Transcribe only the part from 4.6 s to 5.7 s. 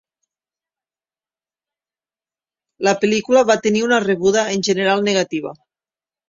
general negativa.